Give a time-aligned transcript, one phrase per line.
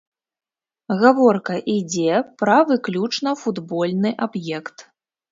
[1.01, 4.77] Гаворка ідзе пра выключна футбольны аб'ект.